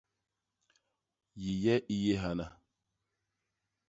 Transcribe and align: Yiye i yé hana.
Yiye 1.43 1.75
i 1.93 1.95
yé 2.03 2.13
hana. 2.21 2.47